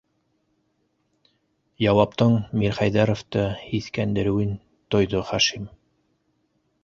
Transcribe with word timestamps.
-Яуаптың 1.89 2.33
Мирхәйҙәровты 2.61 3.45
һиҫкәндереүен 3.67 4.57
тойҙо 4.95 5.21
Хашим. 5.31 5.69